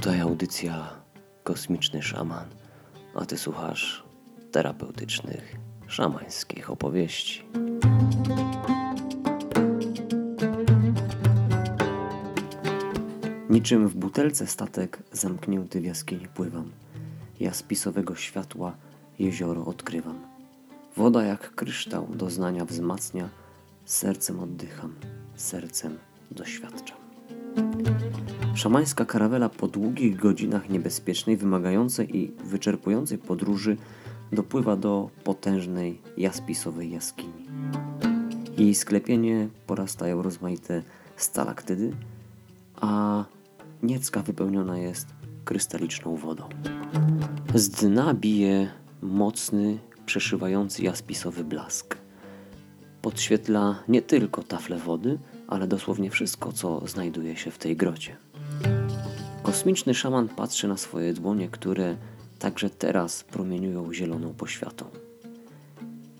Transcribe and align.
Tutaj 0.00 0.20
audycja 0.20 0.90
Kosmiczny 1.44 2.02
Szaman, 2.02 2.48
a 3.14 3.24
ty 3.24 3.38
słuchasz 3.38 4.04
terapeutycznych, 4.52 5.56
szamańskich 5.86 6.70
opowieści. 6.70 7.44
Niczym 13.50 13.88
w 13.88 13.96
butelce 13.96 14.46
statek 14.46 15.02
zamknięty 15.12 15.80
w 15.80 15.84
jaskini 15.84 16.28
pływam. 16.28 16.70
Ja 17.40 17.52
spisowego 17.54 18.14
światła 18.16 18.76
jezioro 19.18 19.66
odkrywam. 19.66 20.20
Woda 20.96 21.22
jak 21.22 21.54
kryształ 21.54 22.06
doznania 22.14 22.64
wzmacnia, 22.64 23.28
sercem 23.84 24.40
oddycham, 24.40 24.94
sercem 25.36 25.98
doświadczam. 26.30 27.09
Szamańska 28.54 29.04
karawela 29.04 29.48
po 29.48 29.68
długich 29.68 30.16
godzinach 30.16 30.68
niebezpiecznej, 30.68 31.36
wymagającej 31.36 32.16
i 32.16 32.32
wyczerpującej 32.44 33.18
podróży 33.18 33.76
dopływa 34.32 34.76
do 34.76 35.10
potężnej 35.24 36.00
jaspisowej 36.16 36.90
jaskini. 36.90 37.46
Jej 38.58 38.74
sklepienie 38.74 39.48
porastają 39.66 40.22
rozmaite 40.22 40.82
stalaktydy, 41.16 41.92
a 42.80 43.24
niecka 43.82 44.22
wypełniona 44.22 44.78
jest 44.78 45.06
krystaliczną 45.44 46.16
wodą. 46.16 46.48
Z 47.54 47.68
dna 47.68 48.14
bije 48.14 48.70
mocny, 49.02 49.78
przeszywający 50.06 50.82
jaspisowy 50.82 51.44
blask. 51.44 51.96
Podświetla 53.02 53.82
nie 53.88 54.02
tylko 54.02 54.42
tafle 54.42 54.78
wody, 54.78 55.18
ale 55.50 55.66
dosłownie 55.66 56.10
wszystko, 56.10 56.52
co 56.52 56.86
znajduje 56.86 57.36
się 57.36 57.50
w 57.50 57.58
tej 57.58 57.76
grocie. 57.76 58.16
Kosmiczny 59.42 59.94
szaman 59.94 60.28
patrzy 60.28 60.68
na 60.68 60.76
swoje 60.76 61.14
dłonie, 61.14 61.48
które 61.48 61.96
także 62.38 62.70
teraz 62.70 63.24
promieniują 63.24 63.92
zieloną 63.92 64.34
poświatą. 64.34 64.84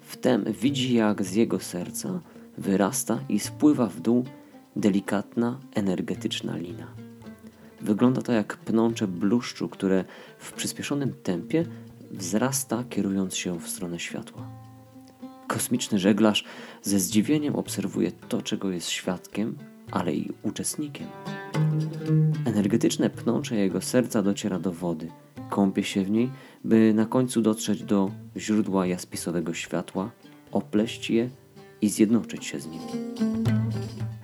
Wtem 0.00 0.44
widzi, 0.60 0.94
jak 0.94 1.22
z 1.22 1.34
jego 1.34 1.60
serca 1.60 2.20
wyrasta 2.58 3.20
i 3.28 3.40
spływa 3.40 3.86
w 3.86 4.00
dół 4.00 4.24
delikatna, 4.76 5.60
energetyczna 5.74 6.56
lina. 6.56 6.86
Wygląda 7.80 8.22
to 8.22 8.32
jak 8.32 8.56
pnącze 8.56 9.08
bluszczu, 9.08 9.68
które 9.68 10.04
w 10.38 10.52
przyspieszonym 10.52 11.14
tempie 11.22 11.64
wzrasta, 12.10 12.84
kierując 12.90 13.36
się 13.36 13.60
w 13.60 13.68
stronę 13.68 13.98
światła. 13.98 14.59
Kosmiczny 15.50 15.98
żeglarz 15.98 16.44
ze 16.82 16.98
zdziwieniem 16.98 17.56
obserwuje 17.56 18.12
to, 18.12 18.42
czego 18.42 18.70
jest 18.70 18.88
świadkiem, 18.88 19.58
ale 19.90 20.14
i 20.14 20.32
uczestnikiem. 20.42 21.06
Energetyczne 22.44 23.10
pnącze 23.10 23.56
jego 23.56 23.80
serca 23.80 24.22
dociera 24.22 24.58
do 24.58 24.72
wody, 24.72 25.08
kąpie 25.50 25.84
się 25.84 26.04
w 26.04 26.10
niej, 26.10 26.30
by 26.64 26.94
na 26.94 27.06
końcu 27.06 27.42
dotrzeć 27.42 27.82
do 27.82 28.10
źródła 28.36 28.86
jaspisowego 28.86 29.54
światła, 29.54 30.10
opleść 30.52 31.10
je 31.10 31.30
i 31.80 31.88
zjednoczyć 31.88 32.44
się 32.44 32.60
z 32.60 32.66
nim. 32.66 32.80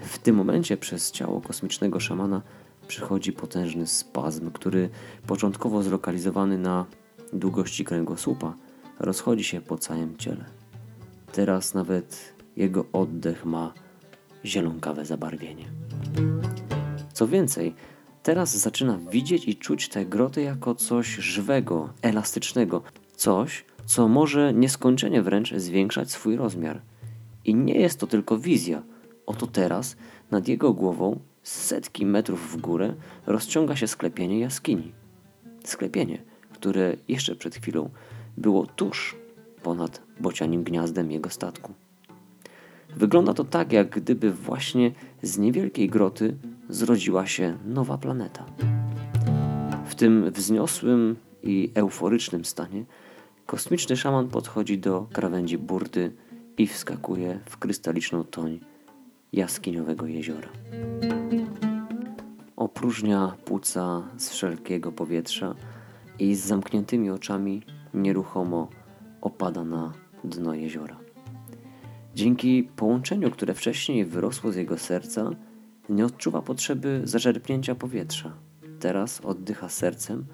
W 0.00 0.18
tym 0.18 0.36
momencie 0.36 0.76
przez 0.76 1.10
ciało 1.10 1.40
kosmicznego 1.40 2.00
szamana 2.00 2.42
przychodzi 2.88 3.32
potężny 3.32 3.86
spazm, 3.86 4.50
który 4.50 4.90
początkowo 5.26 5.82
zlokalizowany 5.82 6.58
na 6.58 6.86
długości 7.32 7.84
kręgosłupa 7.84 8.54
rozchodzi 8.98 9.44
się 9.44 9.60
po 9.60 9.78
całym 9.78 10.16
ciele. 10.16 10.44
Teraz 11.36 11.74
nawet 11.74 12.34
jego 12.56 12.84
oddech 12.92 13.44
ma 13.44 13.74
zielonkawe 14.44 15.04
zabarwienie. 15.04 15.64
Co 17.12 17.28
więcej, 17.28 17.74
teraz 18.22 18.56
zaczyna 18.56 18.98
widzieć 19.10 19.48
i 19.48 19.56
czuć 19.56 19.88
te 19.88 20.06
groty 20.06 20.42
jako 20.42 20.74
coś 20.74 21.06
żywego, 21.06 21.92
elastycznego, 22.02 22.82
coś, 23.16 23.64
co 23.86 24.08
może 24.08 24.54
nieskończenie 24.54 25.22
wręcz 25.22 25.54
zwiększać 25.54 26.10
swój 26.10 26.36
rozmiar. 26.36 26.82
I 27.44 27.54
nie 27.54 27.74
jest 27.74 28.00
to 28.00 28.06
tylko 28.06 28.38
wizja. 28.38 28.82
Oto 29.26 29.46
teraz 29.46 29.96
nad 30.30 30.48
jego 30.48 30.72
głową, 30.72 31.20
setki 31.42 32.06
metrów 32.06 32.52
w 32.52 32.60
górę, 32.60 32.94
rozciąga 33.26 33.76
się 33.76 33.86
sklepienie 33.86 34.40
jaskini. 34.40 34.92
Sklepienie, 35.64 36.22
które 36.52 36.96
jeszcze 37.08 37.36
przed 37.36 37.54
chwilą 37.54 37.90
było 38.36 38.66
tuż 38.66 39.25
ponad 39.66 40.02
bocianim 40.20 40.64
gniazdem 40.64 41.10
jego 41.10 41.30
statku. 41.30 41.72
Wygląda 42.96 43.34
to 43.34 43.44
tak, 43.44 43.72
jak 43.72 43.88
gdyby 43.88 44.32
właśnie 44.32 44.92
z 45.22 45.38
niewielkiej 45.38 45.88
groty 45.88 46.36
zrodziła 46.68 47.26
się 47.26 47.58
nowa 47.64 47.98
planeta. 47.98 48.44
W 49.86 49.94
tym 49.94 50.30
wzniosłym 50.30 51.16
i 51.42 51.70
euforycznym 51.74 52.44
stanie 52.44 52.84
kosmiczny 53.46 53.96
szaman 53.96 54.28
podchodzi 54.28 54.78
do 54.78 55.06
krawędzi 55.12 55.58
burty 55.58 56.12
i 56.58 56.66
wskakuje 56.66 57.40
w 57.46 57.56
krystaliczną 57.56 58.24
toń 58.24 58.60
jaskiniowego 59.32 60.06
jeziora. 60.06 60.48
Opróżnia 62.56 63.34
płuca 63.44 64.02
z 64.16 64.30
wszelkiego 64.30 64.92
powietrza 64.92 65.54
i 66.18 66.34
z 66.34 66.40
zamkniętymi 66.44 67.10
oczami 67.10 67.62
nieruchomo 67.94 68.68
opada 69.26 69.64
na 69.64 69.92
dno 70.24 70.54
jeziora. 70.54 70.96
Dzięki 72.14 72.68
połączeniu, 72.76 73.30
które 73.30 73.54
wcześniej 73.54 74.04
wyrosło 74.04 74.52
z 74.52 74.56
jego 74.56 74.78
serca, 74.78 75.30
nie 75.88 76.04
odczuwa 76.06 76.42
potrzeby 76.42 77.00
zaczerpnięcia 77.04 77.74
powietrza. 77.74 78.32
Teraz 78.80 79.20
oddycha 79.20 79.68
sercem, 79.68 80.24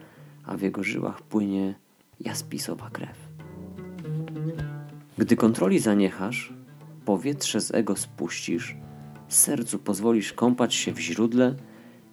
a 0.45 0.57
w 0.57 0.63
jego 0.63 0.83
żyłach 0.83 1.23
płynie 1.23 1.75
jaspisowa 2.21 2.91
krew. 2.91 3.17
Gdy 5.19 5.37
kontroli 5.37 5.79
zaniechasz, 5.79 6.53
powietrze 7.05 7.61
z 7.61 7.75
ego 7.75 7.97
spuścisz, 7.97 8.77
sercu 9.29 9.79
pozwolisz 9.79 10.33
kąpać 10.33 10.75
się 10.75 10.93
w 10.93 11.01
źródle, 11.01 11.55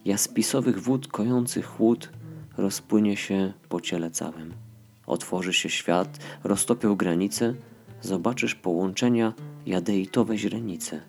jaspisowych 0.06 0.81
wód 0.81 1.07
kojących 1.07 1.66
chłód 1.66 2.09
rozpłynie 2.57 3.17
się 3.17 3.53
po 3.69 3.81
ciele 3.81 4.11
całym. 4.11 4.69
Otworzy 5.09 5.53
się 5.53 5.70
świat, 5.70 6.20
roztopią 6.44 6.96
granice, 6.96 7.53
zobaczysz 8.02 8.56
połączenia 8.56 9.34
jadeitowe 9.66 10.38
źrenice. 10.38 11.02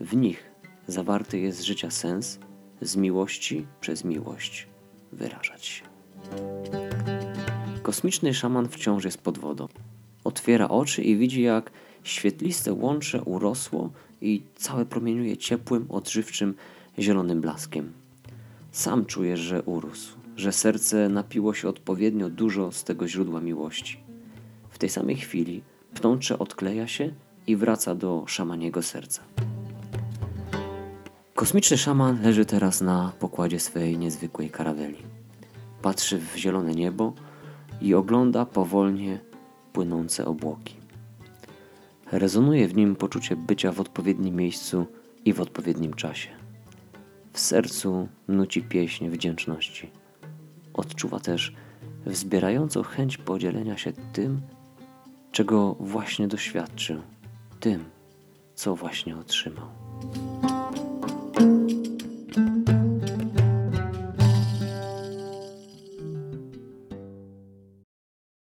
W 0.00 0.16
nich 0.16 0.50
zawarty 0.86 1.38
jest 1.38 1.62
życia 1.62 1.90
sens, 1.90 2.38
z 2.82 2.96
miłości 2.96 3.66
przez 3.80 4.04
miłość 4.04 4.66
wyrażać 5.12 5.66
się. 5.66 5.84
Kosmiczny 7.82 8.34
szaman 8.34 8.68
wciąż 8.68 9.04
jest 9.04 9.18
pod 9.18 9.38
wodą. 9.38 9.68
Otwiera 10.24 10.68
oczy 10.68 11.02
i 11.02 11.16
widzi, 11.16 11.42
jak 11.42 11.70
świetliste 12.02 12.72
łącze 12.72 13.22
urosło 13.22 13.90
i 14.20 14.42
całe 14.56 14.86
promieniuje 14.86 15.36
ciepłym, 15.36 15.86
odżywczym, 15.88 16.54
zielonym 16.98 17.40
blaskiem. 17.40 17.92
Sam 18.72 19.06
czujesz, 19.06 19.40
że 19.40 19.62
urósł, 19.62 20.17
że 20.38 20.52
serce 20.52 21.08
napiło 21.08 21.54
się 21.54 21.68
odpowiednio 21.68 22.30
dużo 22.30 22.72
z 22.72 22.84
tego 22.84 23.08
źródła 23.08 23.40
miłości. 23.40 24.00
W 24.70 24.78
tej 24.78 24.88
samej 24.88 25.16
chwili 25.16 25.62
pnącze 25.94 26.38
odkleja 26.38 26.86
się 26.86 27.10
i 27.46 27.56
wraca 27.56 27.94
do 27.94 28.24
szamaniego 28.26 28.82
serca. 28.82 29.22
Kosmiczny 31.34 31.78
szaman 31.78 32.22
leży 32.22 32.44
teraz 32.44 32.80
na 32.80 33.12
pokładzie 33.18 33.60
swej 33.60 33.98
niezwykłej 33.98 34.50
karaweli. 34.50 34.98
Patrzy 35.82 36.18
w 36.18 36.36
zielone 36.36 36.74
niebo 36.74 37.12
i 37.80 37.94
ogląda 37.94 38.46
powolnie 38.46 39.20
płynące 39.72 40.26
obłoki. 40.26 40.76
Rezonuje 42.12 42.68
w 42.68 42.74
nim 42.76 42.96
poczucie 42.96 43.36
bycia 43.36 43.72
w 43.72 43.80
odpowiednim 43.80 44.36
miejscu 44.36 44.86
i 45.24 45.32
w 45.32 45.40
odpowiednim 45.40 45.94
czasie. 45.94 46.28
W 47.32 47.40
sercu 47.40 48.08
nuci 48.28 48.62
pieśń 48.62 49.08
wdzięczności. 49.08 49.90
Odczuwa 50.78 51.20
też 51.20 51.52
wzbierającą 52.06 52.82
chęć 52.82 53.18
podzielenia 53.18 53.78
się 53.78 53.92
tym, 54.12 54.40
czego 55.32 55.74
właśnie 55.80 56.28
doświadczył, 56.28 57.02
tym, 57.60 57.84
co 58.54 58.76
właśnie 58.76 59.16
otrzymał. 59.16 59.87